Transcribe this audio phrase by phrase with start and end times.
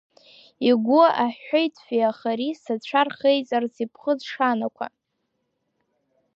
[0.69, 4.87] Игәы аҳәеит Феохарис ацәа рхеиҵарц иԥхыӡ шанақәа.